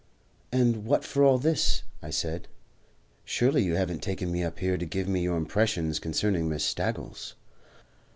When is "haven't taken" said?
3.75-4.31